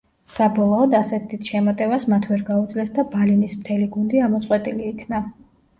საბოლოოდ, 0.35 0.95
ასეთ 0.99 1.27
დიდ 1.33 1.45
შემოტევას 1.51 2.07
მათ 2.15 2.27
ვერ 2.33 2.41
გაუძლეს 2.49 2.93
და 2.99 3.07
ბალინის 3.15 3.55
მთელი 3.61 3.95
გუნდი 3.99 4.27
ამოწყვეტილი 4.31 4.93
იქნა. 4.97 5.27